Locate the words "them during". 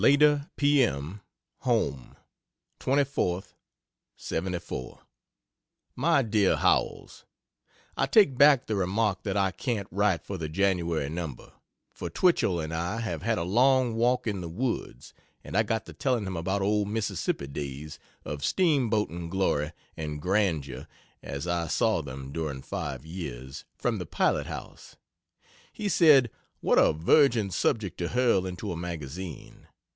22.01-22.63